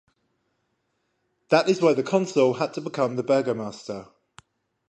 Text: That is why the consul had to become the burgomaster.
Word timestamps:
That 1.49 1.69
is 1.69 1.79
why 1.79 1.93
the 1.93 2.01
consul 2.01 2.55
had 2.55 2.73
to 2.73 2.81
become 2.81 3.17
the 3.17 3.23
burgomaster. 3.23 4.07